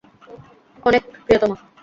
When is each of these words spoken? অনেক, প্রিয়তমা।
অনেক, 0.83 1.03
প্রিয়তমা। 1.25 1.55